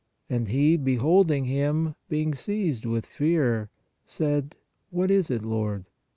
[0.31, 3.69] And he, beholding him, being seized with fear,
[4.03, 4.55] said:
[4.89, 5.85] What is it, Lord?